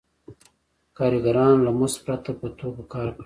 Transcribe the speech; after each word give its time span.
کارګرانو 0.97 1.63
له 1.67 1.71
مزد 1.79 1.97
پرته 2.05 2.31
په 2.39 2.47
توکو 2.57 2.83
کار 2.93 3.09
کړی 3.09 3.17
دی 3.17 3.19